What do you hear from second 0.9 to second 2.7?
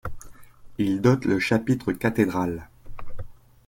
dote le chapitre cathédral.